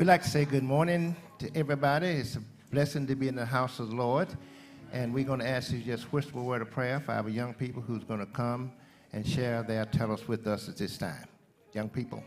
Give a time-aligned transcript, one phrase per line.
[0.00, 2.06] We'd like to say good morning to everybody.
[2.06, 4.28] It's a blessing to be in the house of the Lord.
[4.94, 7.28] And we're going to ask you to just whisper a word of prayer for our
[7.28, 8.72] young people who's going to come
[9.12, 11.26] and share their tell us with us at this time.
[11.74, 12.24] Young people.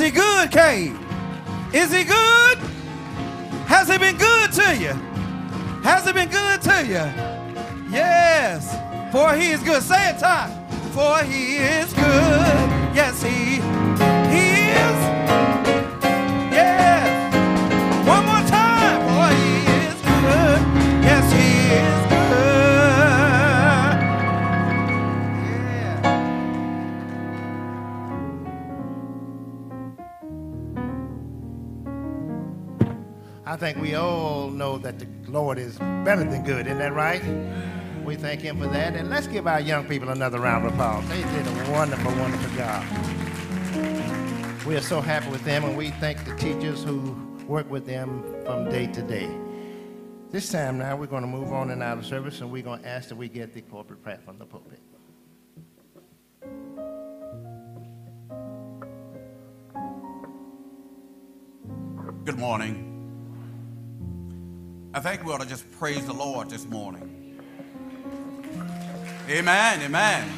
[0.00, 0.23] Is
[36.44, 36.66] good.
[36.66, 37.22] Isn't that right?
[38.04, 38.94] We thank Him for that.
[38.94, 41.08] And let's give our young people another round of applause.
[41.08, 42.84] They did a wonderful, wonderful job.
[44.66, 47.12] We are so happy with them, and we thank the teachers who
[47.46, 49.28] work with them from day to day.
[50.30, 52.82] This time now, we're going to move on and out of service, and we're going
[52.82, 54.80] to ask that we get the corporate prayer from the pulpit.
[62.24, 62.93] Good morning.
[64.94, 67.40] I think we ought to just praise the Lord this morning.
[69.28, 70.32] Amen, amen.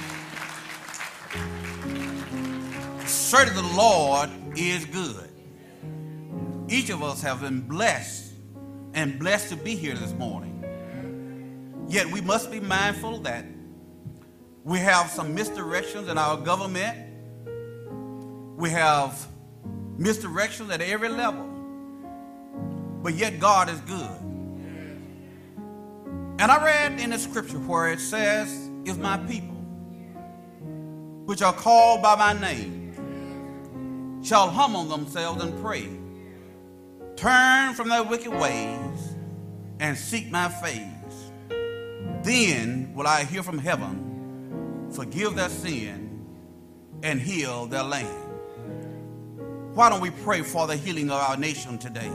[3.05, 5.29] Certainly the Lord is good.
[6.71, 8.33] Each of us have been blessed
[8.95, 10.65] and blessed to be here this morning.
[11.87, 13.45] Yet we must be mindful that
[14.65, 16.97] we have some misdirections in our government.
[18.57, 19.27] We have
[19.99, 21.45] misdirections at every level.
[23.03, 24.26] But yet God is good.
[26.39, 29.57] And I read in the scripture where it says, If my people,
[31.25, 35.89] which are called by my name, shall humble themselves and pray,
[37.17, 39.15] turn from their wicked ways,
[39.81, 40.83] and seek my face,
[42.23, 46.27] then will I hear from heaven, forgive their sin,
[47.03, 48.27] and heal their land.
[49.75, 52.11] Why don't we pray for the healing of our nation today?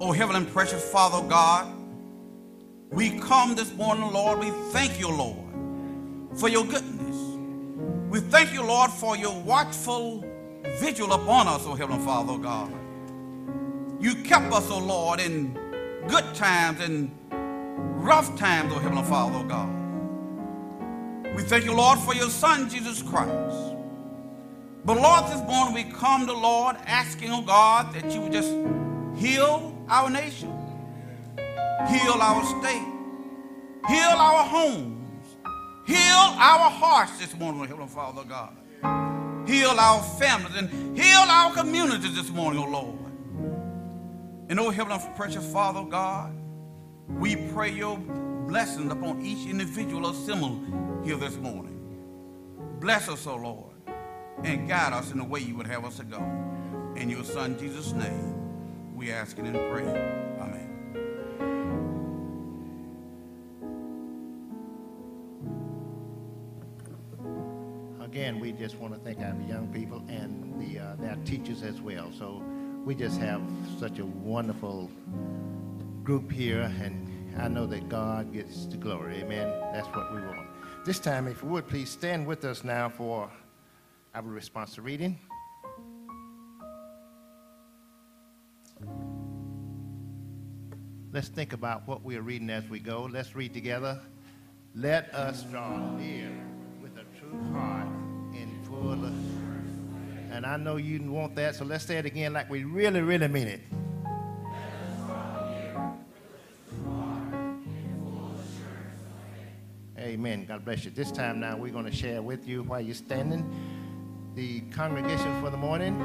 [0.00, 1.79] Oh, heavenly and precious Father God,
[2.90, 4.40] we come this morning, Lord.
[4.40, 5.48] We thank you, Lord,
[6.38, 7.16] for your goodness.
[8.10, 10.24] We thank you, Lord, for your watchful
[10.80, 12.72] vigil upon us, O Heavenly Father O God.
[14.00, 15.54] You kept us, O Lord, in
[16.08, 17.10] good times and
[18.02, 19.80] rough times, O Heavenly Father O God.
[21.36, 23.70] We thank you, Lord, for your Son, Jesus Christ.
[24.84, 28.50] But Lord, this morning we come to Lord asking, oh God, that you would just
[29.16, 30.50] heal our nation,
[31.88, 32.86] heal our state,
[33.88, 35.36] heal our homes,
[35.86, 38.56] heal our hearts this morning, Heavenly Father God.
[39.48, 42.98] Heal our families and heal our communities this morning, oh Lord.
[44.48, 46.32] And oh Heavenly precious Father God,
[47.08, 51.76] we pray your blessings upon each individual assembled here this morning.
[52.80, 53.74] Bless us, oh Lord,
[54.44, 56.18] and guide us in the way you would have us to go.
[56.96, 59.86] In your Son Jesus' name we ask it and pray.
[60.40, 60.59] Amen.
[68.20, 71.80] Again, we just want to thank our young people and the, uh, their teachers as
[71.80, 72.12] well.
[72.12, 72.44] So
[72.84, 73.40] we just have
[73.78, 74.90] such a wonderful
[76.04, 79.22] group here, and I know that God gets the glory.
[79.22, 79.48] Amen.
[79.72, 80.46] That's what we want.
[80.84, 83.30] This time, if you would, please stand with us now for
[84.14, 85.18] our response to reading.
[91.10, 93.08] Let's think about what we are reading as we go.
[93.10, 93.98] Let's read together.
[94.74, 96.30] Let us draw near
[96.82, 97.89] with a true heart
[98.80, 99.26] assurance.
[100.30, 103.28] And I know you want that, so let's say it again like we really, really
[103.28, 103.60] mean it.
[109.98, 110.46] Amen.
[110.46, 110.90] God bless you.
[110.90, 113.44] This time now we're going to share with you while you're standing
[114.34, 116.00] the congregation for the morning.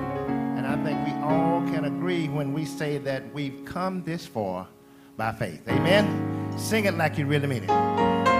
[0.58, 4.68] And I think we all can agree when we say that we've come this far
[5.16, 5.62] by faith.
[5.70, 6.54] Amen.
[6.58, 8.35] Sing it like you really mean it.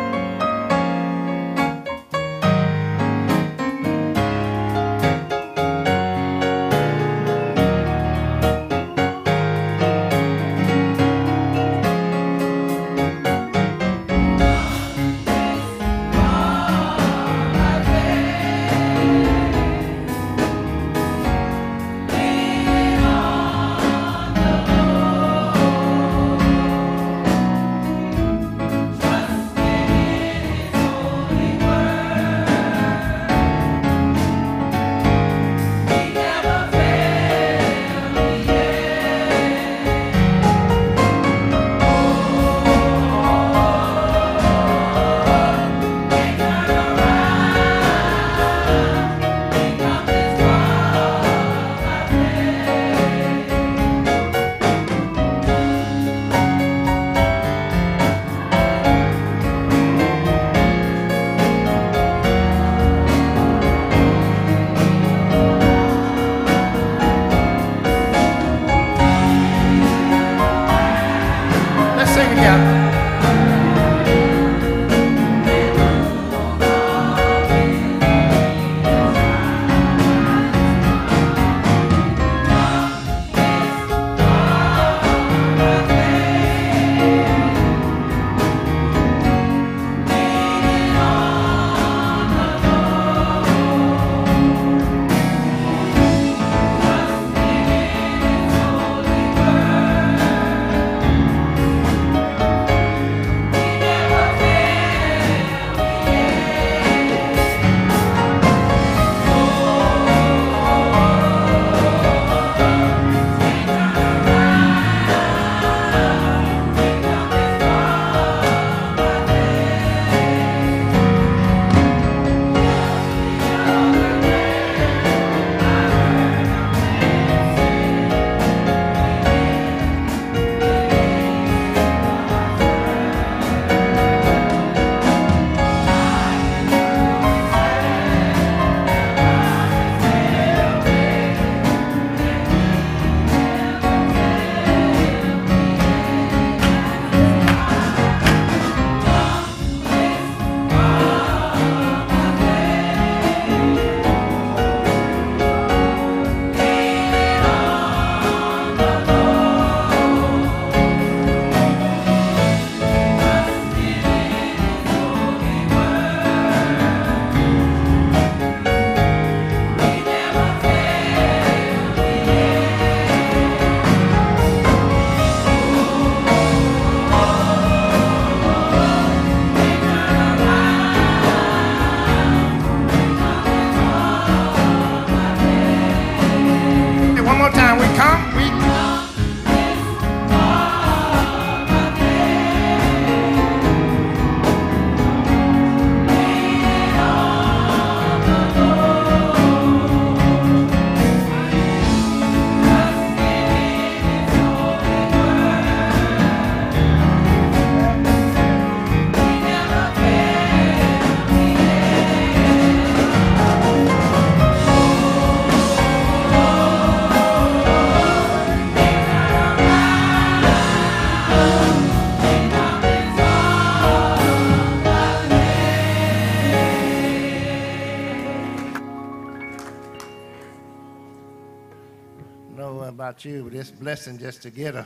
[233.86, 234.84] Blessing just to get a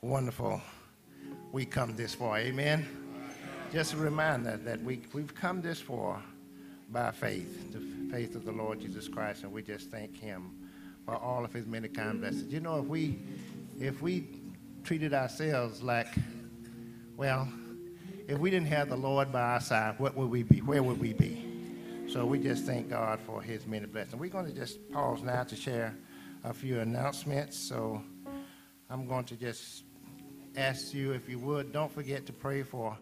[0.00, 0.58] wonderful
[1.52, 2.38] we come this far.
[2.38, 2.88] Amen.
[3.74, 6.22] Just a reminder that we, we've come this far
[6.90, 10.50] by faith, the faith of the Lord Jesus Christ, and we just thank him
[11.04, 12.50] for all of his many kind blessings.
[12.50, 13.18] You know, if we
[13.78, 14.28] if we
[14.82, 16.08] treated ourselves like,
[17.18, 17.52] well,
[18.26, 20.62] if we didn't have the Lord by our side, what would we be?
[20.62, 21.44] Where would we be?
[22.08, 24.18] So we just thank God for his many blessings.
[24.18, 25.94] We're going to just pause now to share
[26.44, 27.58] a few announcements.
[27.58, 28.02] So
[28.88, 29.84] I'm going to just
[30.56, 32.96] ask you, if you would, don't forget to pray for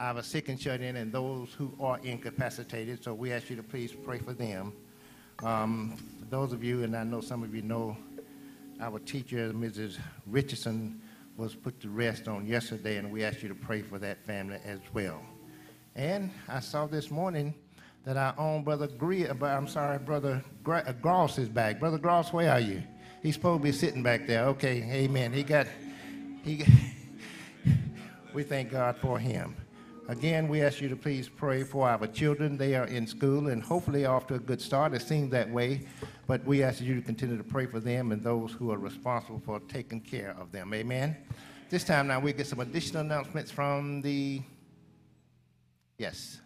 [0.00, 3.02] our sick and shut in and those who are incapacitated.
[3.02, 4.72] So we ask you to please pray for them.
[5.42, 5.96] Um,
[6.30, 7.96] those of you, and I know some of you know,
[8.80, 9.98] our teacher, Mrs.
[10.26, 11.00] Richardson,
[11.36, 14.58] was put to rest on yesterday, and we ask you to pray for that family
[14.64, 15.20] as well.
[15.94, 17.54] And I saw this morning
[18.04, 21.80] that our own brother Gre- uh, I'm sorry, brother Gra- uh, Gross is back.
[21.80, 22.82] Brother Gross, where are you?
[23.22, 24.44] He's supposed to be sitting back there.
[24.46, 25.32] Okay, amen.
[25.32, 25.66] He got,
[26.42, 26.64] he.
[28.34, 29.56] we thank God for him.
[30.08, 32.56] Again, we ask you to please pray for our children.
[32.56, 34.94] They are in school and hopefully off to a good start.
[34.94, 35.86] It seems that way,
[36.26, 39.42] but we ask you to continue to pray for them and those who are responsible
[39.44, 40.72] for taking care of them.
[40.72, 41.14] Amen.
[41.68, 44.40] This time now we get some additional announcements from the.
[45.98, 46.40] Yes.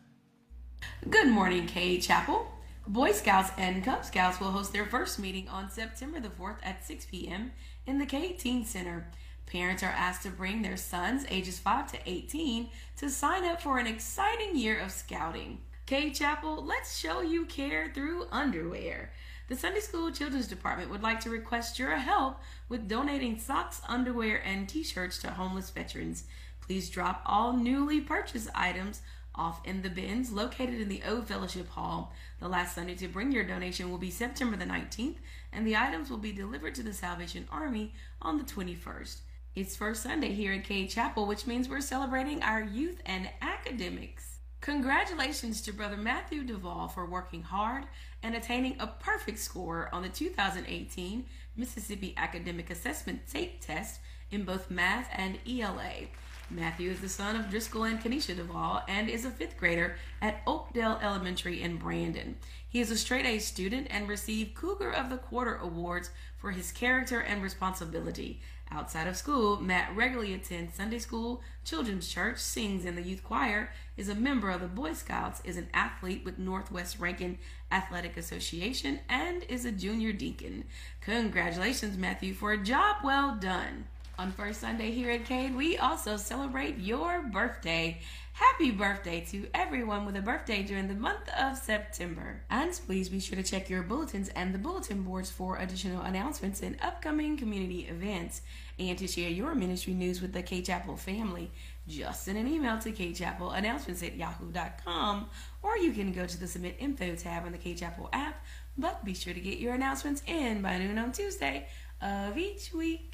[1.08, 2.50] Good morning, Cade Chapel.
[2.86, 6.84] Boy Scouts and Cub Scouts will host their first meeting on September the 4th at
[6.84, 7.52] 6 p.m.
[7.86, 9.06] in the Cade Teen Center.
[9.46, 13.78] Parents are asked to bring their sons, ages 5 to 18, to sign up for
[13.78, 15.58] an exciting year of scouting.
[15.86, 19.12] Cade Chapel, let's show you care through underwear.
[19.48, 24.42] The Sunday School Children's Department would like to request your help with donating socks, underwear,
[24.46, 26.24] and t shirts to homeless veterans.
[26.60, 29.02] Please drop all newly purchased items
[29.34, 32.12] off in the bins located in the O Fellowship Hall.
[32.40, 35.16] The last Sunday to bring your donation will be September the 19th,
[35.52, 39.20] and the items will be delivered to the Salvation Army on the 21st.
[39.54, 44.38] It's first Sunday here at Cade Chapel, which means we're celebrating our youth and academics.
[44.62, 47.84] Congratulations to Brother Matthew Duvall for working hard
[48.22, 54.70] and attaining a perfect score on the 2018 Mississippi Academic Assessment Tape Test in both
[54.70, 56.06] math and ELA.
[56.54, 60.42] Matthew is the son of Driscoll and Kenesha Duvall and is a fifth grader at
[60.46, 62.36] Oakdale Elementary in Brandon.
[62.68, 66.70] He is a straight A student and received Cougar of the Quarter awards for his
[66.70, 68.40] character and responsibility.
[68.70, 73.70] Outside of school, Matt regularly attends Sunday school, children's church, sings in the youth choir,
[73.96, 77.38] is a member of the Boy Scouts, is an athlete with Northwest Rankin
[77.70, 80.64] Athletic Association, and is a junior deacon.
[81.02, 83.86] Congratulations, Matthew, for a job well done.
[84.22, 87.98] On first Sunday here at Cade, we also celebrate your birthday.
[88.34, 92.40] Happy birthday to everyone with a birthday during the month of September.
[92.48, 96.62] And please be sure to check your bulletins and the bulletin boards for additional announcements
[96.62, 98.42] and upcoming community events.
[98.78, 101.50] And to share your ministry news with the Cade Chapel family,
[101.88, 105.30] just send an email to kchapelannouncements at yahoo.com
[105.64, 108.44] or you can go to the Submit Info tab on the Cade Chapel app.
[108.78, 111.66] But be sure to get your announcements in by noon on Tuesday
[112.00, 113.11] of each week.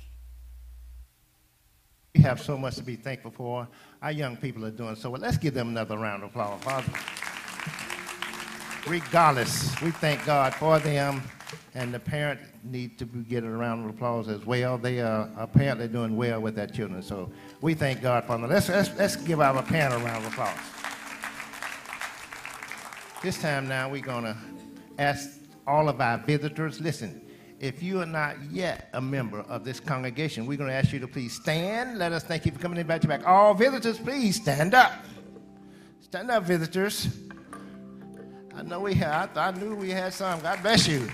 [2.18, 3.68] We have so much to be thankful for.
[4.02, 5.20] Our young people are doing so well.
[5.20, 6.60] Let's give them another round of applause.
[6.64, 6.92] Father.
[8.88, 11.22] Regardless, we thank God for them,
[11.76, 14.78] and the parent need to get a round of applause as well.
[14.78, 18.50] They are apparently doing well with their children, so we thank God for them.
[18.50, 20.58] Let's, let's, let's give our parent a round of applause.
[23.22, 24.36] This time now, we're going to
[24.98, 27.27] ask all of our visitors, listen,
[27.60, 31.00] if you are not yet a member of this congregation, we're going to ask you
[31.00, 31.98] to please stand.
[31.98, 33.26] Let us thank you for coming in back to back.
[33.26, 34.92] All visitors, please stand up.
[36.00, 37.08] Stand up, visitors.
[38.54, 40.40] I know we had, I, I knew we had some.
[40.40, 41.08] God bless you.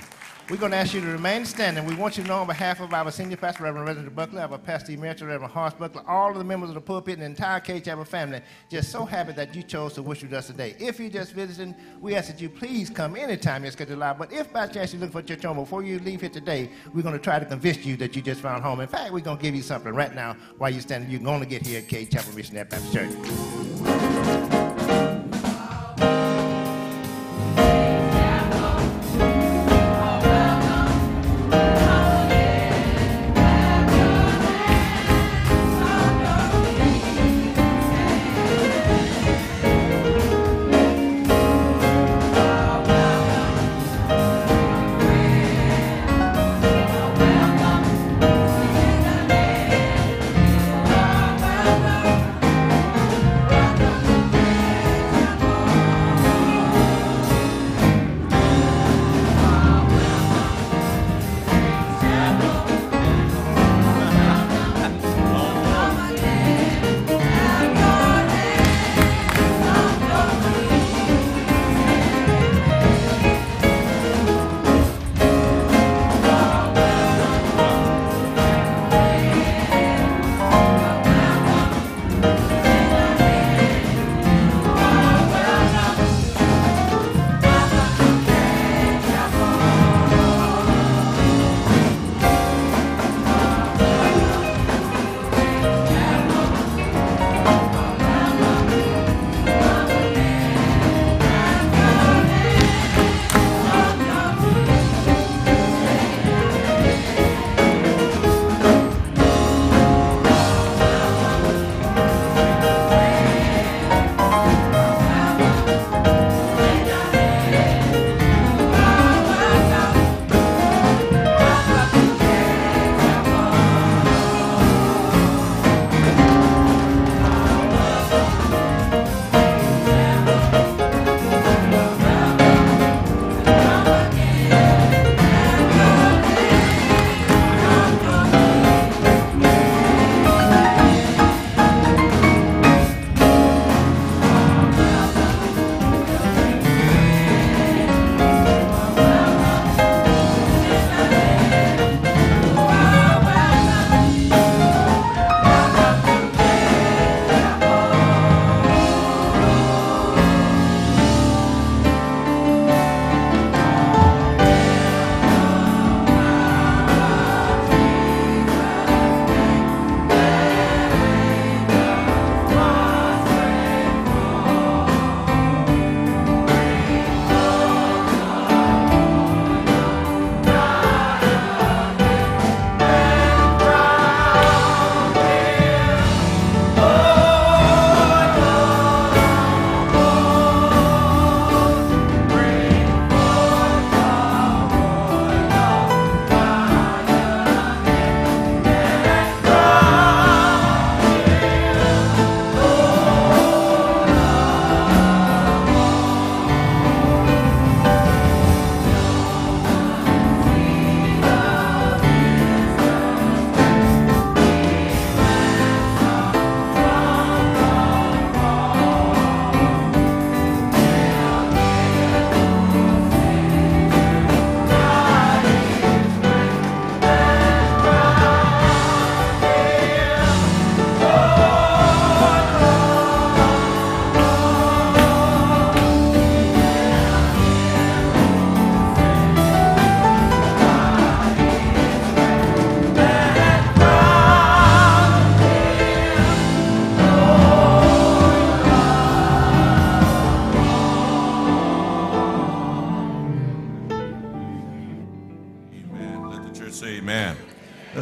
[0.50, 1.86] We're going to ask you to remain standing.
[1.86, 4.58] We want you to know on behalf of our senior pastor, Reverend Reginald Buckley, our
[4.58, 7.60] pastor emeritus, Reverend Horace Buckley, all of the members of the pulpit and the entire
[7.60, 10.76] Cade Chapel family, just so happy that you chose to worship with us today.
[10.78, 14.18] If you're just visiting, we ask that you please come anytime you're scheduled live.
[14.18, 17.02] But if by chance you're looking for church home before you leave here today, we're
[17.02, 18.80] going to try to convince you that you just found home.
[18.80, 21.10] In fact, we're going to give you something right now while you're standing.
[21.10, 24.53] You're going to get here at Cade Chapel Missionary Baptist Church.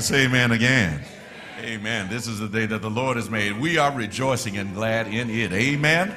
[0.02, 1.00] Let's say amen again.
[1.60, 2.08] Amen.
[2.08, 3.56] This is the day that the Lord has made.
[3.60, 5.52] We are rejoicing and glad in it.
[5.52, 6.12] Amen.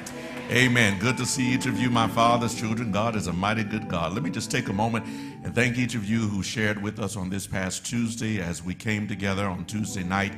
[0.50, 0.98] Amen.
[0.98, 2.90] Good to see each of you, my father's children.
[2.90, 4.12] God is a mighty good God.
[4.12, 7.14] Let me just take a moment and thank each of you who shared with us
[7.14, 10.32] on this past Tuesday as we came together on Tuesday night.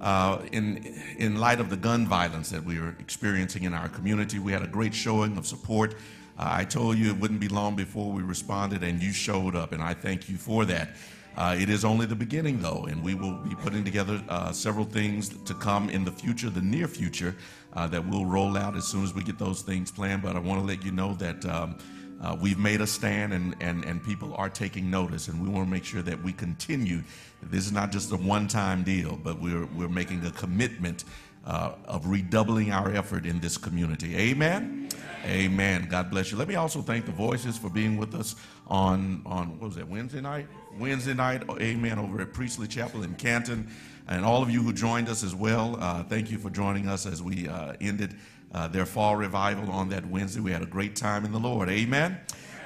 [0.00, 0.76] Uh, in,
[1.18, 4.62] in light of the gun violence that we are experiencing in our community, we had
[4.62, 5.94] a great showing of support.
[6.38, 9.72] Uh, I told you it wouldn't be long before we responded, and you showed up,
[9.72, 10.90] and I thank you for that.
[11.36, 14.84] Uh, it is only the beginning, though, and we will be putting together uh, several
[14.84, 17.34] things to come in the future, the near future,
[17.72, 20.22] uh, that we'll roll out as soon as we get those things planned.
[20.22, 21.76] But I want to let you know that um,
[22.22, 25.66] uh, we've made a stand and, and, and people are taking notice, and we want
[25.66, 27.02] to make sure that we continue.
[27.42, 31.04] This is not just a one time deal, but we're, we're making a commitment
[31.46, 34.16] uh, of redoubling our effort in this community.
[34.16, 34.88] Amen?
[35.26, 35.88] Amen.
[35.90, 36.38] God bless you.
[36.38, 38.36] Let me also thank the Voices for being with us
[38.68, 40.46] on, on what was that, Wednesday night?
[40.78, 43.68] Wednesday night, amen, over at Priestley Chapel in Canton.
[44.08, 47.06] And all of you who joined us as well, uh, thank you for joining us
[47.06, 48.16] as we uh, ended
[48.52, 50.40] uh, their fall revival on that Wednesday.
[50.40, 51.68] We had a great time in the Lord.
[51.68, 52.18] Amen.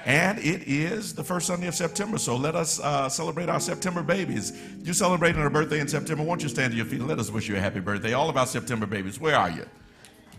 [0.04, 4.02] And it is the first Sunday of September, so let us uh, celebrate our September
[4.02, 4.52] babies.
[4.82, 6.24] You celebrating a birthday in September?
[6.24, 8.14] Won't you stand to your feet and let us wish you a happy birthday?
[8.14, 9.66] All of our September babies, where are you?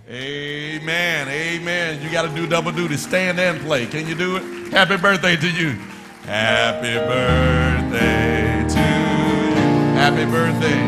[0.10, 1.28] Amen.
[1.28, 2.02] Amen.
[2.02, 2.98] You got to do double duty.
[2.98, 3.86] Stand and play.
[3.86, 4.74] Can you do it?
[4.74, 5.78] Happy birthday to you.
[6.26, 9.56] Happy birthday to you.
[9.96, 10.80] Happy birthday.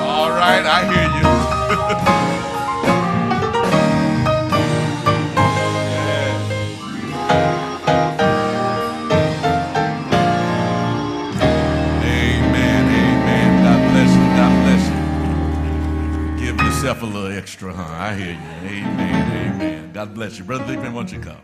[0.00, 2.16] All right, I hear you.
[20.20, 20.44] bless you.
[20.44, 21.40] Brother Dickman, why don't you come?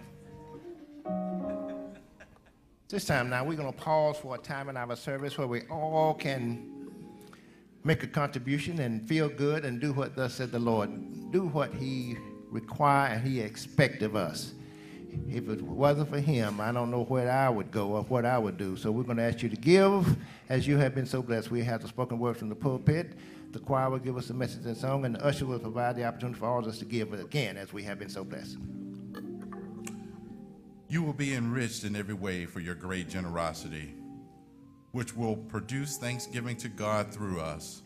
[2.90, 5.62] This time now, we're going to pause for a time in our service where we
[5.70, 6.90] all can
[7.84, 10.90] make a contribution and feel good and do what thus said the Lord.
[11.32, 12.18] Do what He
[12.50, 14.52] require and He expect of us.
[15.26, 18.36] If it wasn't for Him, I don't know where I would go or what I
[18.36, 18.76] would do.
[18.76, 20.18] So we're going to ask you to give
[20.50, 21.50] as you have been so blessed.
[21.50, 23.14] We have the spoken word from the pulpit.
[23.56, 26.04] The choir will give us a message and song, and the usher will provide the
[26.04, 28.58] opportunity for all of us to give again as we have been so blessed.
[30.90, 33.94] You will be enriched in every way for your great generosity,
[34.92, 37.80] which will produce thanksgiving to God through us.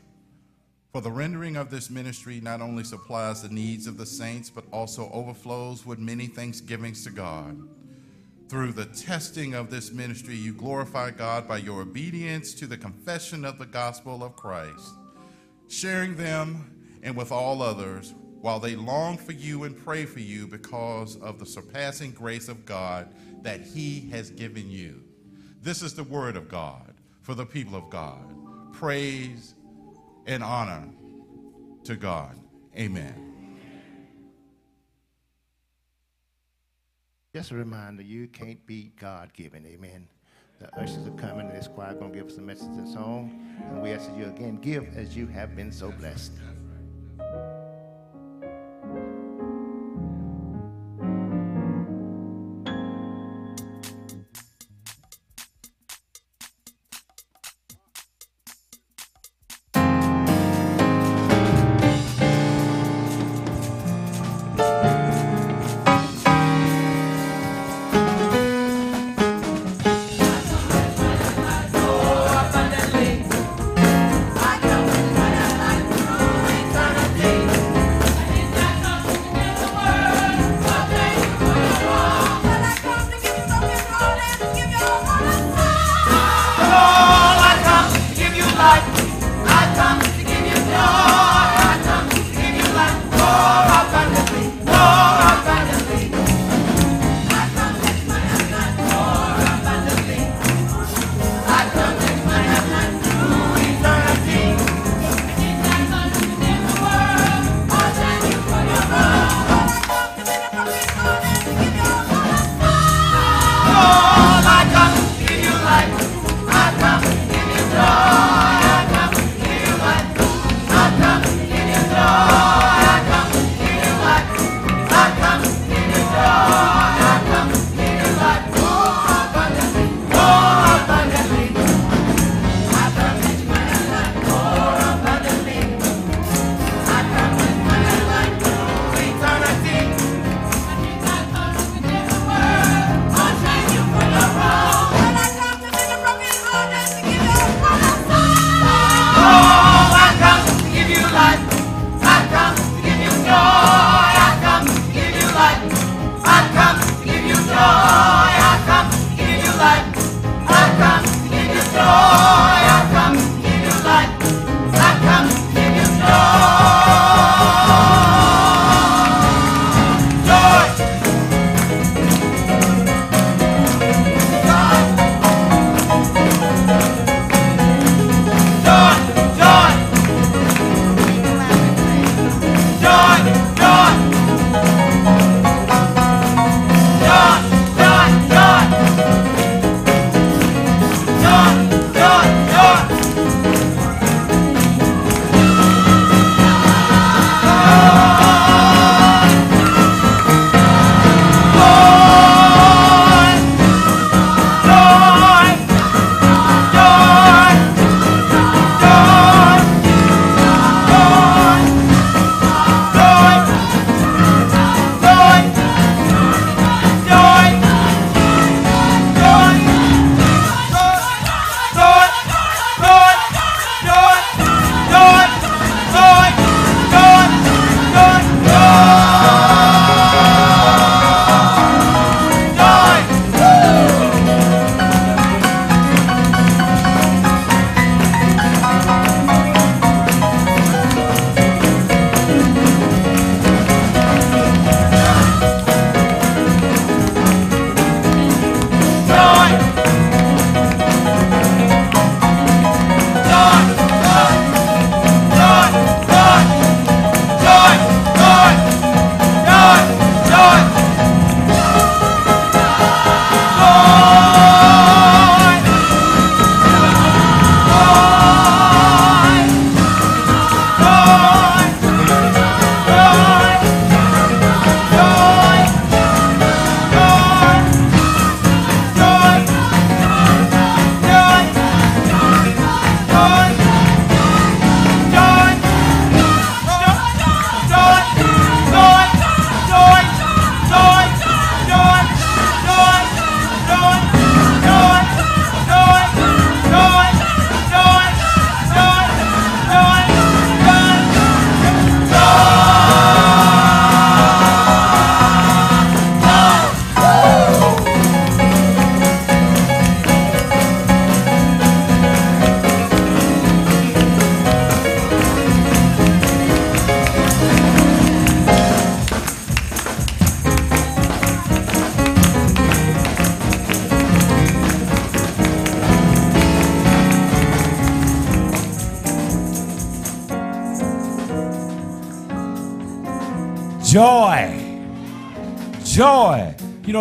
[0.92, 4.64] For the rendering of this ministry not only supplies the needs of the saints, but
[4.72, 7.56] also overflows with many thanksgivings to God.
[8.48, 13.44] Through the testing of this ministry, you glorify God by your obedience to the confession
[13.44, 14.94] of the gospel of Christ,
[15.70, 20.46] sharing them and with all others while they long for you and pray for you
[20.46, 25.04] because of the surpassing grace of God that He has given you.
[25.62, 28.34] This is the word of God for the people of God.
[28.72, 29.54] Praise
[30.26, 30.88] and honor
[31.84, 32.36] to God.
[32.76, 33.26] Amen.
[37.32, 39.64] Just a reminder, you can't beat God given.
[39.66, 40.08] Amen.
[40.60, 43.56] The ushers are coming, and this choir going to give us a message and song.
[43.70, 46.32] And we ask that you again give as you have been so blessed.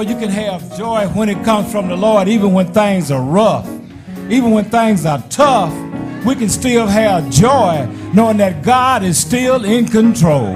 [0.03, 3.21] Know, you can have joy when it comes from the Lord, even when things are
[3.21, 3.67] rough,
[4.29, 5.73] even when things are tough.
[6.25, 10.53] We can still have joy knowing that God is still in control.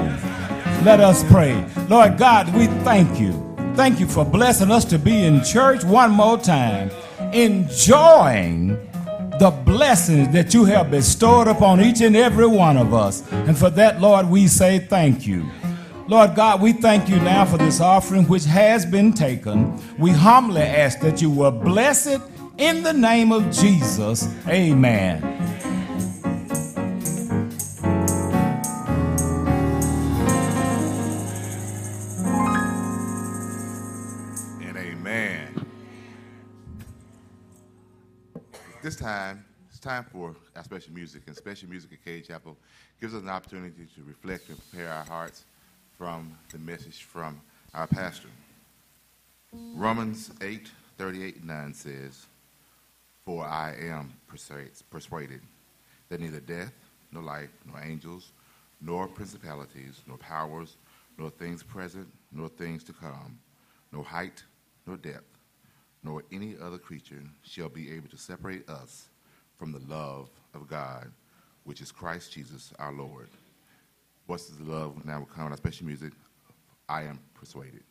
[0.84, 1.66] Let us pray.
[1.90, 3.32] Lord God, we thank you.
[3.76, 6.92] Thank you for blessing us to be in church one more time,
[7.34, 8.70] enjoying
[9.40, 13.30] the blessings that you have bestowed upon each and every one of us.
[13.32, 15.50] And for that, Lord, we say thank you.
[16.06, 19.80] Lord God, we thank you now for this offering which has been taken.
[19.98, 22.22] We humbly ask that you will bless it
[22.58, 24.28] in the name of Jesus.
[24.46, 25.24] Amen.
[34.62, 35.66] and amen.
[38.82, 42.58] This time, it's time for our special music, and special music at Cade Chapel
[43.00, 45.46] gives us an opportunity to reflect and prepare our hearts
[46.04, 47.40] from the message from
[47.74, 48.28] our pastor.
[49.54, 52.26] Romans 8, 38, 9 says,
[53.26, 55.40] For I am persuaded,
[56.10, 56.74] that neither death,
[57.14, 58.34] nor life, nor angels,
[58.82, 60.76] nor principalities, nor powers,
[61.18, 63.40] nor things present, nor things to come,
[63.94, 64.44] nor height,
[64.86, 65.38] nor depth,
[66.04, 69.08] nor any other creature shall be able to separate us
[69.58, 71.10] from the love of God,
[71.64, 73.30] which is Christ Jesus our Lord.
[74.26, 75.06] What's the love?
[75.06, 76.14] Now come on special music.
[76.88, 77.84] I am persuaded.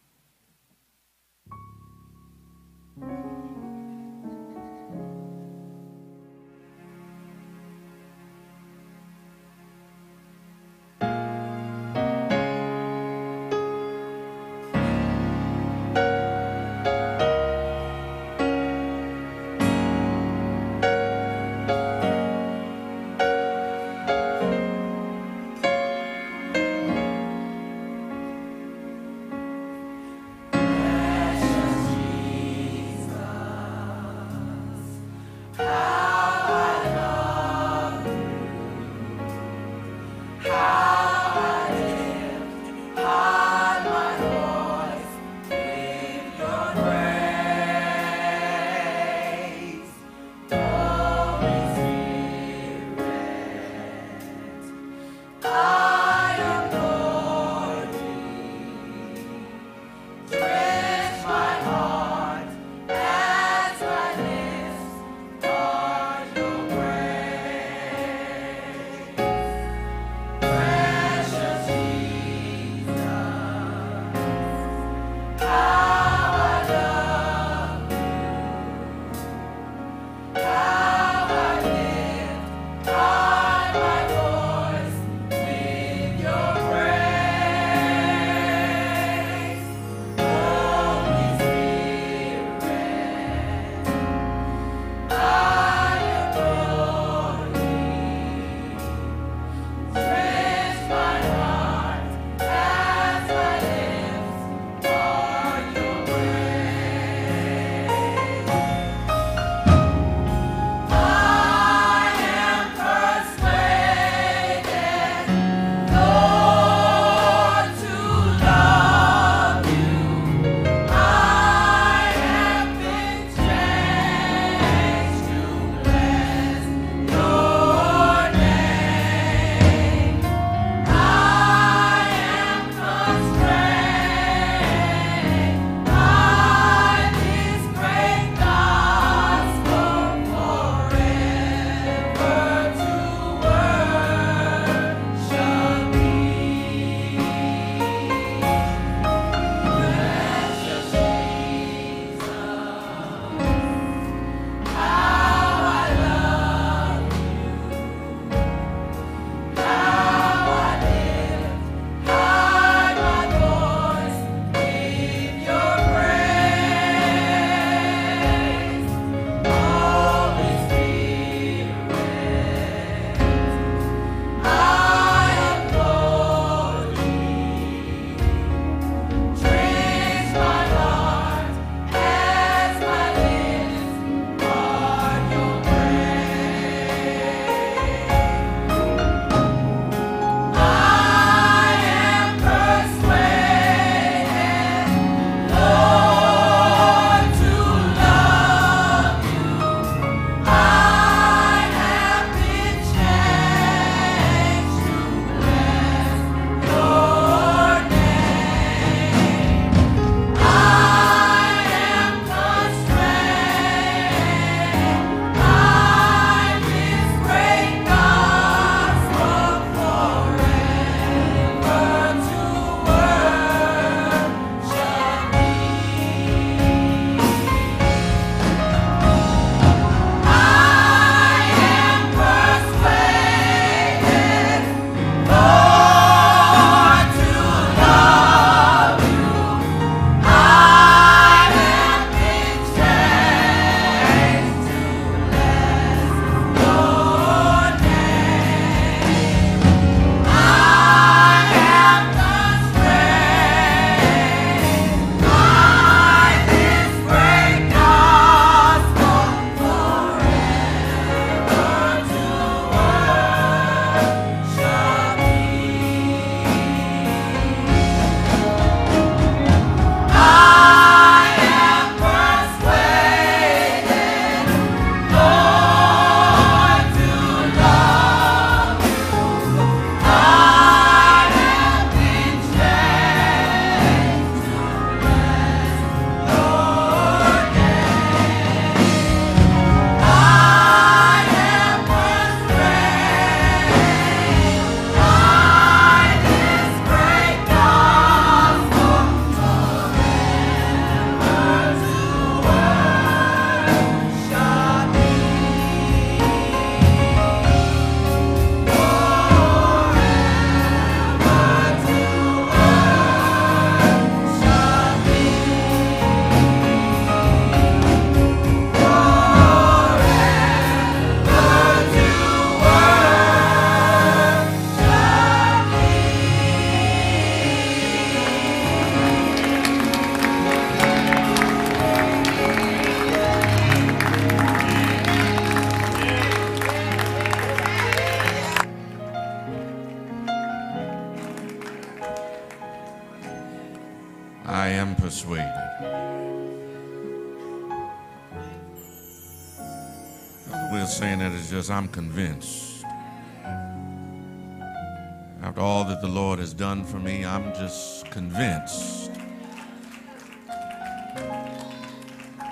[356.43, 359.13] Has done for me, I'm just convinced.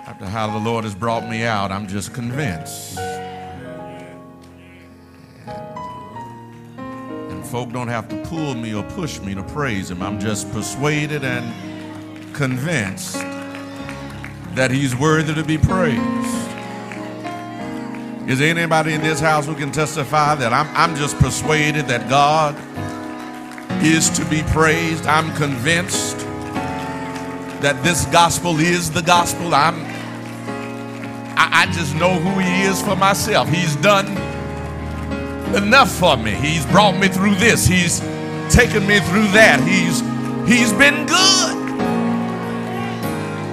[0.06, 3.00] After how the Lord has brought me out, I'm just convinced.
[5.48, 10.02] And folk don't have to pull me or push me to praise Him.
[10.02, 13.14] I'm just persuaded and convinced
[14.54, 16.48] that He's worthy to be praised.
[18.28, 22.08] Is there anybody in this house who can testify that I'm, I'm just persuaded that
[22.08, 22.54] God
[23.82, 25.06] is to be praised?
[25.06, 26.18] I'm convinced
[27.60, 29.54] that this gospel is the gospel.
[29.54, 29.74] I'm
[31.36, 33.48] I, I just know who he is for myself.
[33.48, 34.08] He's done
[35.54, 36.32] enough for me.
[36.32, 37.66] He's brought me through this.
[37.66, 38.00] He's
[38.54, 39.60] taken me through that.
[39.66, 40.00] He's
[40.48, 41.56] he's been good.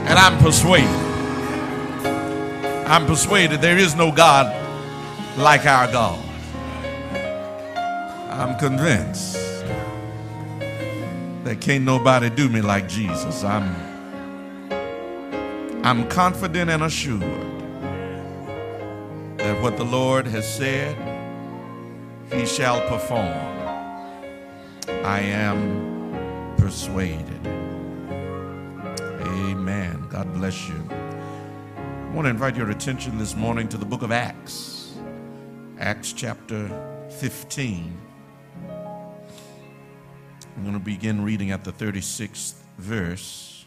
[0.08, 0.88] And I'm persuaded.
[2.88, 4.48] I'm persuaded there is no God
[5.38, 6.24] like our God.
[8.30, 9.47] I'm convinced
[11.48, 13.42] that can't nobody do me like Jesus.
[13.42, 13.74] I'm
[15.82, 17.22] I'm confident and assured
[19.38, 20.94] that what the Lord has said,
[22.34, 23.32] he shall perform.
[25.06, 27.48] I am persuaded.
[29.22, 30.06] Amen.
[30.10, 30.84] God bless you.
[30.92, 34.98] I want to invite your attention this morning to the book of Acts,
[35.80, 36.70] Acts chapter
[37.22, 38.07] 15.
[40.58, 43.64] I'm going to begin reading at the 36th verse.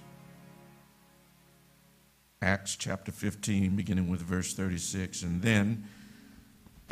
[2.42, 5.22] Acts chapter 15, beginning with verse 36.
[5.22, 5.84] And then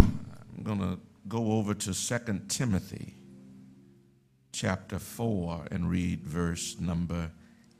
[0.00, 0.04] uh,
[0.56, 3.16] I'm going to go over to 2 Timothy
[4.52, 7.32] chapter 4 and read verse number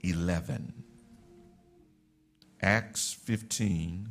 [0.03, 0.73] 11.
[2.61, 4.09] Acts 15,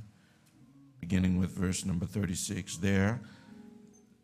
[1.02, 2.78] beginning with verse number 36.
[2.78, 3.20] There,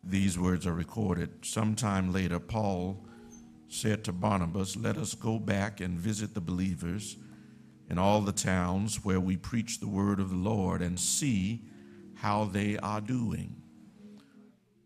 [0.02, 1.44] these words are recorded.
[1.44, 3.04] Sometime later, Paul
[3.74, 7.18] said to Barnabas, Let us go back and visit the believers
[7.90, 11.64] in all the towns where we preach the word of the Lord and see
[12.16, 13.56] how they are doing.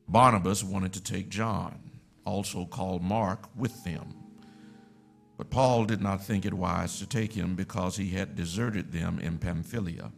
[0.07, 1.79] Barnabas wanted to take John,
[2.25, 4.15] also called Mark, with them.
[5.37, 9.19] But Paul did not think it wise to take him because he had deserted them
[9.19, 10.11] in Pamphylia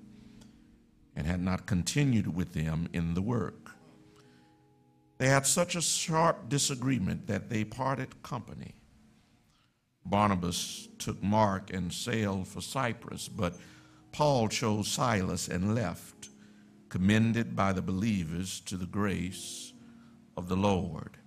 [1.15, 3.68] and had not continued with them in the work.
[5.19, 8.73] They had such a sharp disagreement that they parted company.
[10.05, 13.55] Barnabas took Mark and sailed for Cyprus, but
[14.13, 16.29] Paul chose Silas and left,
[16.87, 19.73] commended by the believers to the grace
[20.37, 21.17] of the Lord.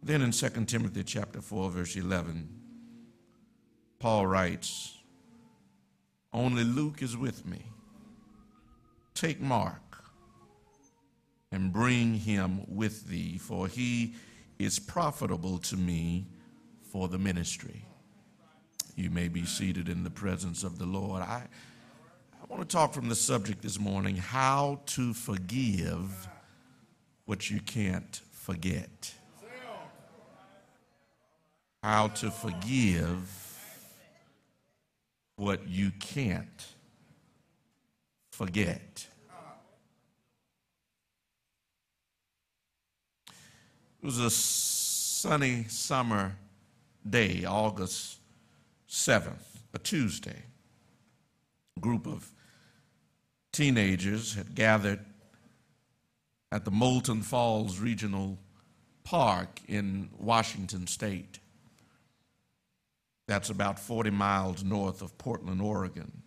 [0.00, 2.48] Then in 2 Timothy chapter 4 verse 11,
[3.98, 4.98] Paul writes,
[6.32, 7.72] "Only Luke is with me.
[9.14, 9.83] Take Mark
[11.54, 14.12] and bring him with thee, for he
[14.58, 16.26] is profitable to me
[16.90, 17.84] for the ministry.
[18.96, 21.22] You may be seated in the presence of the Lord.
[21.22, 21.44] I,
[22.42, 26.26] I want to talk from the subject this morning how to forgive
[27.24, 29.14] what you can't forget.
[31.84, 33.30] How to forgive
[35.36, 36.66] what you can't
[38.32, 39.06] forget.
[44.04, 46.36] It was a sunny summer
[47.08, 48.18] day, August
[48.86, 50.42] 7th, a Tuesday.
[51.78, 52.30] A group of
[53.50, 55.00] teenagers had gathered
[56.52, 58.38] at the Moulton Falls Regional
[59.04, 61.38] Park in Washington State.
[63.26, 66.20] That's about 40 miles north of Portland, Oregon.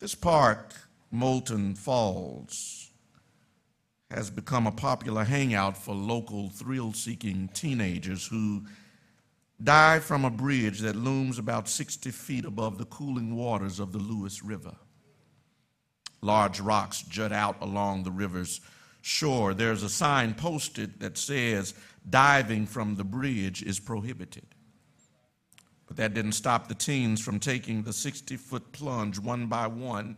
[0.00, 0.74] This park,
[1.10, 2.85] Moulton Falls,
[4.10, 8.64] has become a popular hangout for local thrill seeking teenagers who
[9.62, 13.98] dive from a bridge that looms about 60 feet above the cooling waters of the
[13.98, 14.76] Lewis River.
[16.22, 18.60] Large rocks jut out along the river's
[19.00, 19.54] shore.
[19.54, 21.74] There's a sign posted that says
[22.08, 24.46] diving from the bridge is prohibited.
[25.86, 30.16] But that didn't stop the teens from taking the 60 foot plunge one by one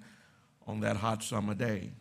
[0.67, 1.93] on that hot summer day.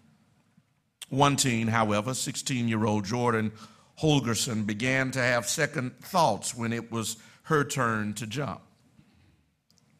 [1.09, 3.51] One teen, however, 16 year old Jordan
[4.01, 8.61] Holgerson, began to have second thoughts when it was her turn to jump.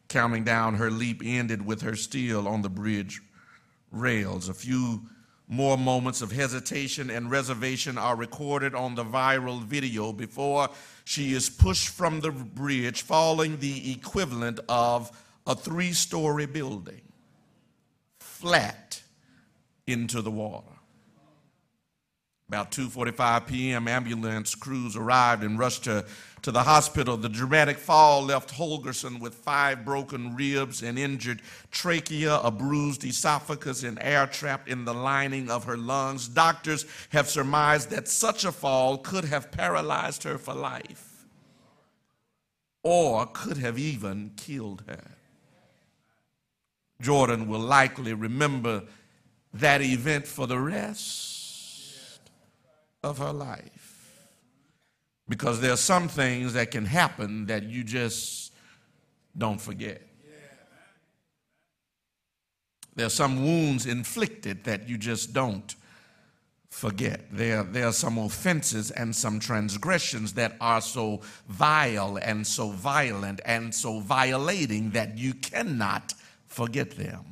[0.08, 3.20] Counting down her leap ended with her still on the bridge
[3.90, 4.48] rails.
[4.48, 5.02] A few
[5.50, 10.68] More moments of hesitation and reservation are recorded on the viral video before
[11.04, 15.10] she is pushed from the bridge, falling the equivalent of
[15.46, 17.00] a three story building
[18.18, 19.02] flat
[19.86, 20.77] into the water.
[22.48, 26.06] About 2:45 p.m., ambulance crews arrived and rushed her
[26.40, 27.18] to the hospital.
[27.18, 33.82] The dramatic fall left Holgerson with five broken ribs, an injured trachea, a bruised esophagus,
[33.82, 36.26] and air trapped in the lining of her lungs.
[36.26, 41.26] Doctors have surmised that such a fall could have paralyzed her for life
[42.82, 45.04] or could have even killed her.
[47.02, 48.84] Jordan will likely remember
[49.52, 51.37] that event for the rest
[53.02, 54.28] of her life.
[55.28, 58.52] Because there are some things that can happen that you just
[59.36, 60.02] don't forget.
[62.94, 65.76] There are some wounds inflicted that you just don't
[66.68, 67.20] forget.
[67.30, 73.40] There, there are some offenses and some transgressions that are so vile and so violent
[73.44, 76.14] and so violating that you cannot
[76.46, 77.24] forget them.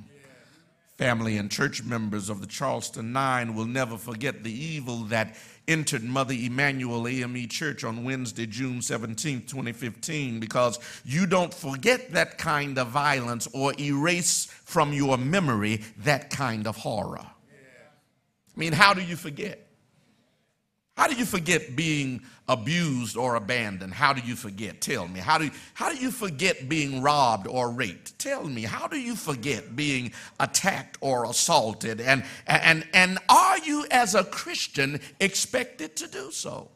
[0.97, 5.37] Family and church members of the Charleston Nine will never forget the evil that
[5.69, 12.39] entered Mother Emanuel AME Church on Wednesday, June 17, 2015, because you don't forget that
[12.39, 17.21] kind of violence or erase from your memory that kind of horror.
[18.57, 19.66] I mean, how do you forget?
[20.97, 23.93] How do you forget being abused or abandoned?
[23.93, 24.81] How do you forget?
[24.81, 25.21] Tell me.
[25.21, 28.19] How do you, how do you forget being robbed or raped?
[28.19, 28.63] Tell me.
[28.63, 32.01] How do you forget being attacked or assaulted?
[32.01, 36.71] And, and, and are you, as a Christian, expected to do so?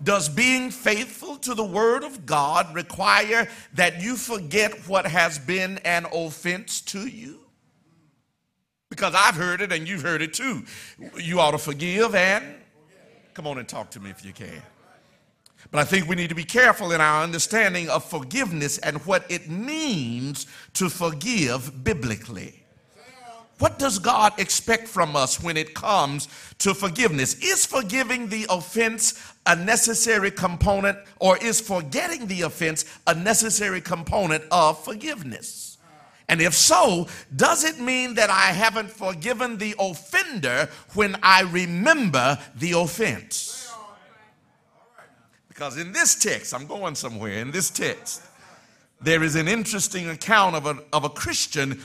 [0.00, 5.78] Does being faithful to the Word of God require that you forget what has been
[5.78, 7.43] an offense to you?
[8.94, 10.62] Because I've heard it and you've heard it too.
[11.20, 12.44] You ought to forgive and
[13.34, 14.62] come on and talk to me if you can.
[15.72, 19.28] But I think we need to be careful in our understanding of forgiveness and what
[19.28, 22.62] it means to forgive biblically.
[23.58, 26.28] What does God expect from us when it comes
[26.58, 27.34] to forgiveness?
[27.42, 34.44] Is forgiving the offense a necessary component, or is forgetting the offense a necessary component
[34.52, 35.73] of forgiveness?
[36.28, 42.38] And if so, does it mean that I haven't forgiven the offender when I remember
[42.54, 43.72] the offense?
[45.48, 48.22] Because in this text, I'm going somewhere, in this text,
[49.00, 51.80] there is an interesting account of a, of a Christian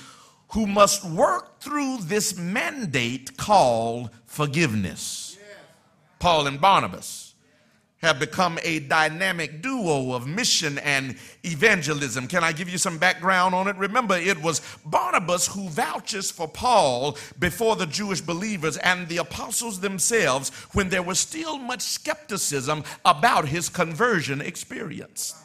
[0.54, 5.38] who must work through this mandate called forgiveness.
[6.18, 7.29] Paul and Barnabas
[8.02, 12.28] have become a dynamic duo of mission and evangelism.
[12.28, 13.76] Can I give you some background on it?
[13.76, 19.80] Remember, it was Barnabas who vouches for Paul before the Jewish believers and the apostles
[19.80, 25.36] themselves when there was still much skepticism about his conversion experience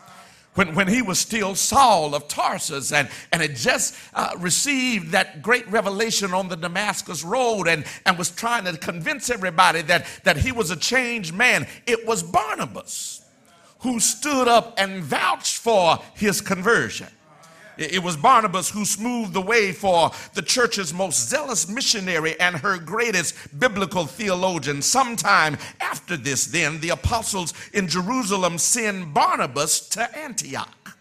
[0.54, 5.42] when, when he was still Saul of Tarsus and, and had just uh, received that
[5.42, 10.36] great revelation on the Damascus Road and, and was trying to convince everybody that, that
[10.36, 11.66] he was a changed man.
[11.86, 13.22] It was Barnabas
[13.80, 17.08] who stood up and vouched for his conversion.
[17.76, 22.78] It was Barnabas who smoothed the way for the church's most zealous missionary and her
[22.78, 24.82] greatest biblical theologian.
[24.82, 30.96] Sometime after this, then, the apostles in Jerusalem send Barnabas to Antioch.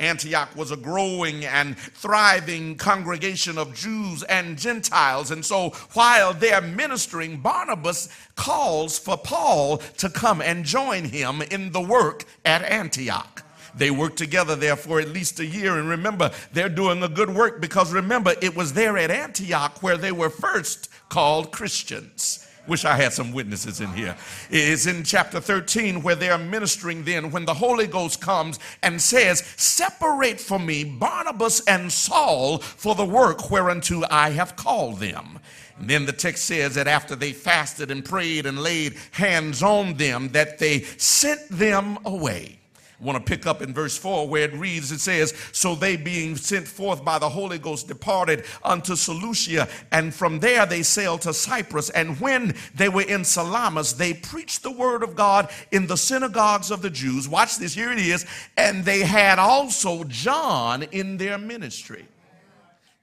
[0.00, 5.30] Antioch was a growing and thriving congregation of Jews and Gentiles.
[5.30, 11.72] And so while they're ministering, Barnabas calls for Paul to come and join him in
[11.72, 13.44] the work at Antioch.
[13.74, 15.78] They worked together there for at least a year.
[15.78, 19.96] And remember, they're doing a good work because remember, it was there at Antioch where
[19.96, 22.46] they were first called Christians.
[22.66, 24.16] Wish I had some witnesses in here.
[24.48, 29.00] It's in chapter 13 where they are ministering then when the Holy Ghost comes and
[29.00, 35.40] says, Separate for me Barnabas and Saul for the work whereunto I have called them.
[35.80, 39.94] And then the text says that after they fasted and prayed and laid hands on
[39.94, 42.59] them, that they sent them away
[43.00, 46.36] want to pick up in verse 4 where it reads, it says, So they being
[46.36, 51.32] sent forth by the Holy Ghost departed unto Seleucia, and from there they sailed to
[51.32, 51.90] Cyprus.
[51.90, 56.70] And when they were in Salamis, they preached the word of God in the synagogues
[56.70, 57.28] of the Jews.
[57.28, 58.26] Watch this, here it is.
[58.56, 62.06] And they had also John in their ministry.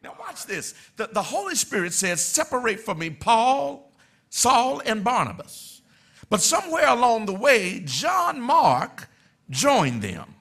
[0.03, 0.75] Now, watch this.
[0.95, 3.91] The, the Holy Spirit says, Separate from me Paul,
[4.29, 5.81] Saul, and Barnabas.
[6.29, 9.07] But somewhere along the way, John Mark
[9.49, 10.33] join them.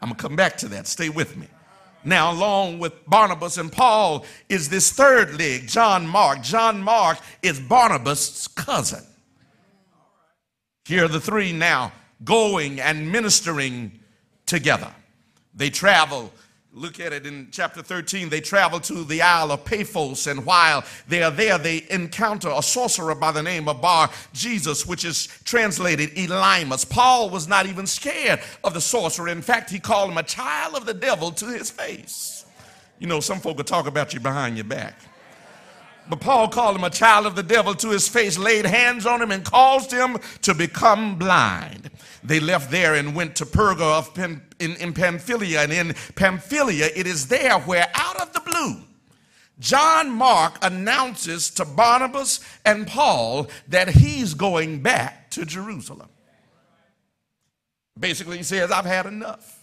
[0.00, 0.86] I'm going to come back to that.
[0.86, 1.46] Stay with me.
[2.02, 6.42] Now, along with Barnabas and Paul, is this third leg, John Mark.
[6.42, 9.04] John Mark is Barnabas' cousin.
[10.86, 11.92] Here are the three now
[12.24, 14.00] going and ministering
[14.46, 14.92] together.
[15.54, 16.32] They travel
[16.72, 18.28] Look at it in chapter 13.
[18.28, 22.62] They travel to the Isle of Paphos, and while they are there, they encounter a
[22.62, 26.88] sorcerer by the name of Bar Jesus, which is translated Elymas.
[26.88, 29.28] Paul was not even scared of the sorcerer.
[29.28, 32.44] In fact, he called him a child of the devil to his face.
[33.00, 34.94] You know, some folk will talk about you behind your back.
[36.10, 39.22] But Paul called him a child of the devil to his face, laid hands on
[39.22, 41.88] him, and caused him to become blind.
[42.24, 45.62] They left there and went to Perga of in, in Pamphylia.
[45.62, 48.82] And in Pamphylia, it is there where, out of the blue,
[49.60, 56.08] John Mark announces to Barnabas and Paul that he's going back to Jerusalem.
[57.96, 59.59] Basically, he says, I've had enough.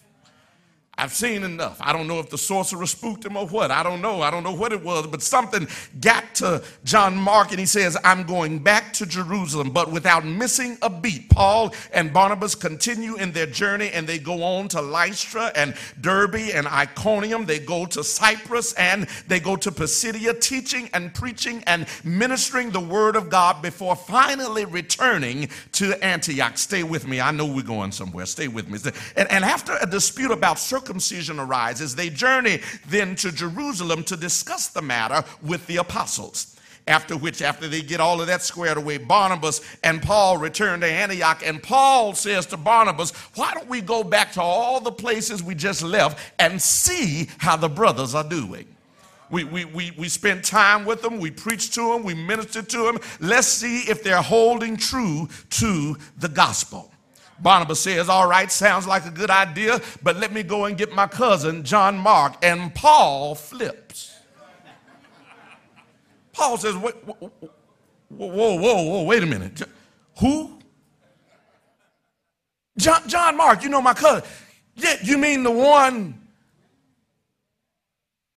[0.99, 1.77] I've seen enough.
[1.79, 3.69] I don't know if the sorcerer spooked him or what.
[3.69, 4.21] I don't know.
[4.23, 5.67] I don't know what it was, but something
[6.01, 9.69] got to John Mark and he says, I'm going back to Jerusalem.
[9.69, 14.41] But without missing a beat, Paul and Barnabas continue in their journey and they go
[14.41, 17.45] on to Lystra and Derbe and Iconium.
[17.45, 22.79] They go to Cyprus and they go to Pisidia, teaching and preaching and ministering the
[22.79, 26.57] word of God before finally returning to Antioch.
[26.57, 27.21] Stay with me.
[27.21, 28.25] I know we're going somewhere.
[28.25, 28.79] Stay with me.
[29.15, 34.69] And, after a dispute about circumstances, circumcision arises, they journey then to Jerusalem to discuss
[34.69, 36.55] the matter with the apostles.
[36.87, 40.87] After which, after they get all of that squared away, Barnabas and Paul return to
[40.87, 41.45] Antioch.
[41.45, 45.53] And Paul says to Barnabas, Why don't we go back to all the places we
[45.53, 48.65] just left and see how the brothers are doing?
[49.29, 52.77] We, we, we, we spent time with them, we preached to them, we ministered to
[52.77, 52.99] them.
[53.19, 56.89] Let's see if they're holding true to the gospel.
[57.39, 60.93] Barnabas says, All right, sounds like a good idea, but let me go and get
[60.93, 62.35] my cousin, John Mark.
[62.43, 64.15] And Paul flips.
[66.33, 66.91] Paul says, Whoa,
[68.09, 69.61] whoa, whoa, whoa, wait a minute.
[70.19, 70.59] Who?
[72.77, 74.27] John, John Mark, you know my cousin.
[74.75, 76.21] Yeah, you mean the one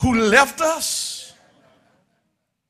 [0.01, 1.35] who left us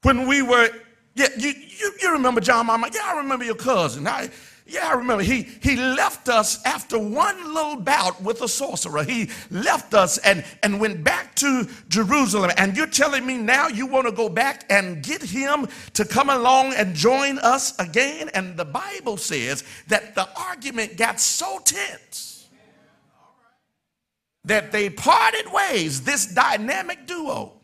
[0.02, 0.70] when we were,
[1.14, 2.92] yeah, you, you, you remember John Mark?
[2.92, 4.06] Yeah, I remember your cousin.
[4.08, 4.30] I,
[4.70, 9.02] yeah, I remember he, he left us after one little bout with a sorcerer.
[9.02, 12.52] He left us and, and went back to Jerusalem.
[12.56, 16.30] And you're telling me now you want to go back and get him to come
[16.30, 18.30] along and join us again?
[18.32, 22.48] And the Bible says that the argument got so tense
[24.44, 27.59] that they parted ways, this dynamic duo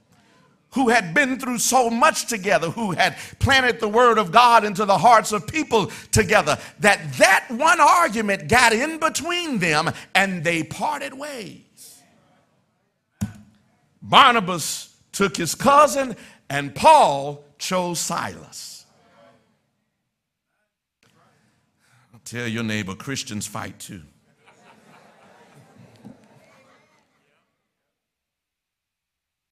[0.76, 4.84] who had been through so much together, who had planted the word of God into
[4.84, 10.62] the hearts of people together, that that one argument got in between them and they
[10.62, 12.02] parted ways.
[14.02, 16.14] Barnabas took his cousin
[16.50, 18.84] and Paul chose Silas.
[22.26, 24.02] Tell your neighbor, Christians fight too.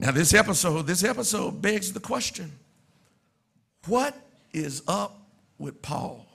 [0.05, 2.53] Now, this episode, this episode begs the question
[3.87, 4.15] what
[4.53, 5.17] is up
[5.57, 6.27] with Paul?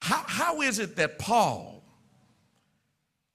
[0.00, 1.82] How, how is it that Paul,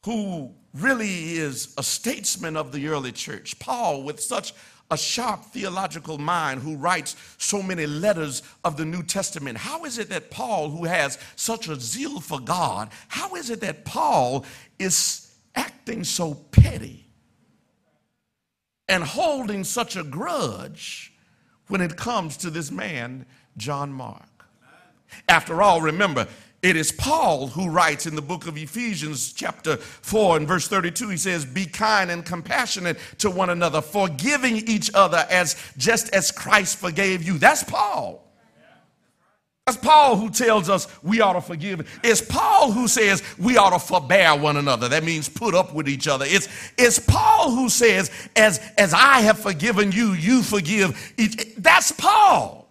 [0.06, 4.54] who really is a statesman of the early church, Paul with such
[4.90, 10.00] a sharp theological mind who writes so many letters of the New Testament, how is
[10.00, 14.46] it that Paul, who has such a zeal for God, how is it that Paul
[14.80, 17.03] is acting so petty?
[18.88, 21.14] And holding such a grudge
[21.68, 23.26] when it comes to this man,
[23.58, 24.46] John Mark.
[25.30, 26.28] After all, remember,
[26.62, 31.10] it is Paul who writes in the book of Ephesians, chapter 4, and verse 32.
[31.10, 36.32] He says, Be kind and compassionate to one another, forgiving each other as just as
[36.32, 37.38] Christ forgave you.
[37.38, 38.23] That's Paul.
[39.66, 41.89] It's Paul who tells us we ought to forgive.
[42.03, 44.89] It's Paul who says we ought to forbear one another.
[44.89, 46.26] That means put up with each other.
[46.28, 51.14] It's, it's Paul who says, as, as I have forgiven you, you forgive.
[51.18, 51.55] Each.
[51.55, 52.68] That's Paul.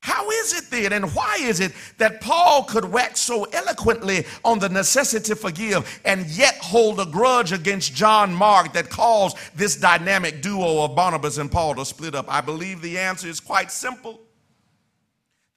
[0.00, 4.58] How is it then, and why is it that Paul could wax so eloquently on
[4.58, 9.76] the necessity to forgive and yet hold a grudge against John Mark that caused this
[9.76, 12.24] dynamic duo of Barnabas and Paul to split up?
[12.32, 14.22] I believe the answer is quite simple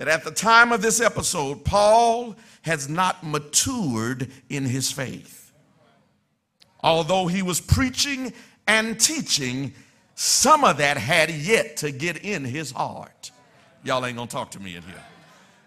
[0.02, 5.52] that at the time of this episode, Paul has not matured in his faith.
[6.84, 8.34] Although he was preaching
[8.66, 9.76] and teaching,
[10.16, 13.30] some of that had yet to get in his heart.
[13.84, 15.04] Y'all ain't gonna talk to me in here.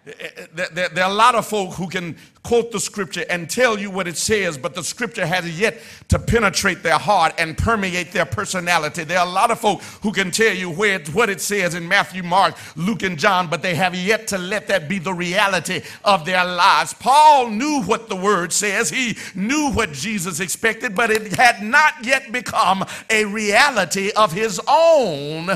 [0.04, 4.06] There, are a lot of folk who can quote the scripture and tell you what
[4.06, 9.04] it says, but the scripture has yet to penetrate their heart and permeate their personality.
[9.04, 11.88] There are a lot of folk who can tell you where, what it says in
[11.88, 15.80] Matthew, Mark, Luke, and John, but they have yet to let that be the reality
[16.04, 16.92] of their lives.
[16.92, 22.04] Paul knew what the word says, he knew what Jesus expected, but it had not
[22.04, 25.48] yet become a reality of his own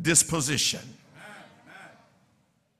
[0.00, 0.91] disposition.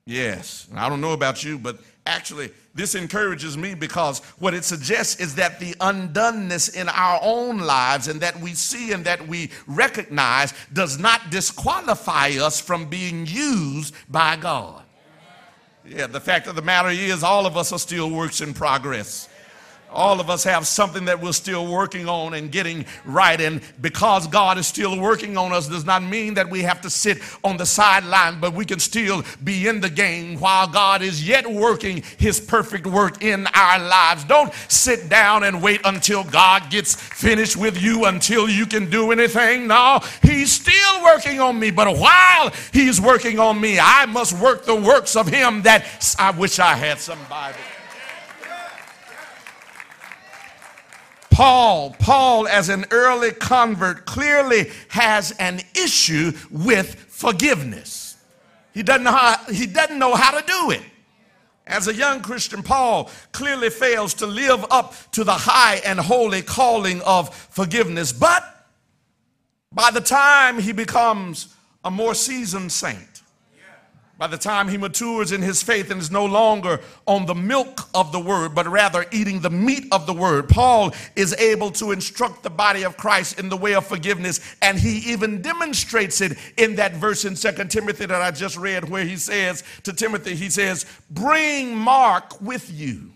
[0.05, 5.21] Yes, I don't know about you, but actually, this encourages me because what it suggests
[5.21, 9.51] is that the undoneness in our own lives and that we see and that we
[9.67, 14.83] recognize does not disqualify us from being used by God.
[15.87, 19.29] Yeah, the fact of the matter is, all of us are still works in progress.
[19.93, 23.41] All of us have something that we're still working on and getting right.
[23.41, 26.91] And because God is still working on us does not mean that we have to
[26.91, 31.27] sit on the sideline, but we can still be in the game while God is
[31.27, 34.25] yet working his perfect work in our lives.
[34.25, 39.13] Don't sit down and wait until God gets finished with you until you can do
[39.13, 39.67] anything.
[39.67, 41.71] No, he's still working on me.
[41.71, 45.85] But while he's working on me, I must work the works of him that
[46.19, 47.59] I wish I had some Bible.
[51.33, 58.17] Paul, Paul, as an early convert, clearly has an issue with forgiveness.
[58.75, 60.83] He doesn't know how, he doesn't know how to do it.
[61.67, 66.43] As a young Christian, Paul clearly fails to live up to the high and holy
[66.43, 68.13] calling of forgiveness.
[68.13, 68.45] But
[69.73, 71.55] by the time he becomes
[71.85, 73.12] a more seasoned saint,
[74.23, 77.89] by the time he matures in his faith and is no longer on the milk
[77.93, 81.91] of the word, but rather eating the meat of the word, Paul is able to
[81.91, 84.39] instruct the body of Christ in the way of forgiveness.
[84.63, 88.89] And he even demonstrates it in that verse in Second Timothy that I just read,
[88.89, 93.11] where he says to Timothy, he says, Bring Mark with you.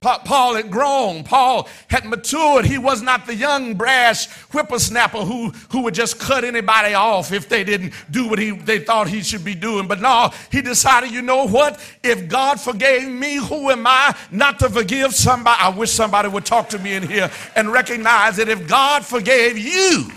[0.00, 1.24] Paul had grown.
[1.24, 2.64] Paul had matured.
[2.64, 7.48] He was not the young, brash whippersnapper who, who would just cut anybody off if
[7.48, 9.88] they didn't do what he, they thought he should be doing.
[9.88, 11.80] But no, he decided, you know what?
[12.04, 15.60] If God forgave me, who am I not to forgive somebody?
[15.60, 19.58] I wish somebody would talk to me in here and recognize that if God forgave
[19.58, 20.12] you,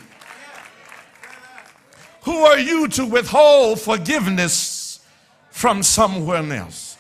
[2.22, 5.00] who are you to withhold forgiveness
[5.50, 6.91] from someone else?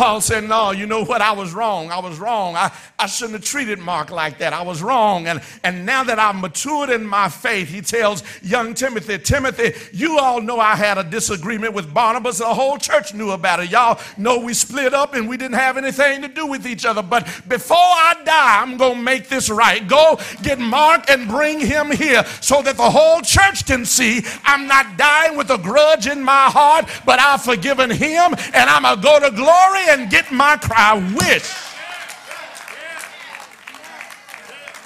[0.00, 1.20] Paul said, No, you know what?
[1.20, 1.90] I was wrong.
[1.90, 2.56] I was wrong.
[2.56, 4.54] I, I shouldn't have treated Mark like that.
[4.54, 5.26] I was wrong.
[5.26, 10.18] And, and now that I've matured in my faith, he tells young Timothy, Timothy, you
[10.18, 12.38] all know I had a disagreement with Barnabas.
[12.38, 13.70] The whole church knew about it.
[13.70, 17.02] Y'all know we split up and we didn't have anything to do with each other.
[17.02, 19.86] But before I die, I'm going to make this right.
[19.86, 24.66] Go get Mark and bring him here so that the whole church can see I'm
[24.66, 28.96] not dying with a grudge in my heart, but I've forgiven him and I'm going
[28.96, 30.94] to go to glory and get my cry.
[31.16, 31.70] wish.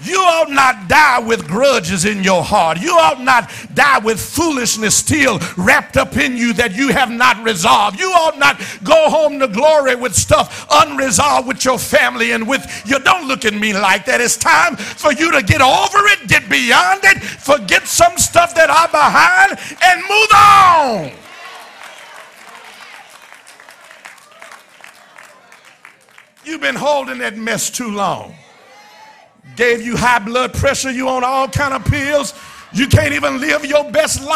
[0.02, 2.78] You ought not die with grudges in your heart.
[2.80, 7.42] You ought not die with foolishness still wrapped up in you that you have not
[7.42, 7.98] resolved.
[7.98, 12.82] You ought not go home to glory with stuff unresolved with your family and with
[12.84, 12.98] you.
[12.98, 14.20] Don't look at me like that.
[14.20, 18.68] It's time for you to get over it, get beyond it, forget some stuff that
[18.68, 21.24] are behind, and move on.
[26.44, 28.34] You've been holding that mess too long.
[29.56, 32.34] Gave you high blood pressure, you on all kind of pills.
[32.72, 34.32] You can't even live your best life.